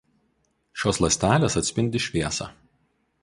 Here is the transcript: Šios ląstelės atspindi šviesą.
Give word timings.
Šios 0.83 0.99
ląstelės 1.03 1.59
atspindi 1.63 2.03
šviesą. 2.07 2.51